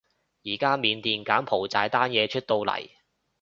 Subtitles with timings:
[0.43, 2.89] 而家緬甸柬埔寨單嘢出到嚟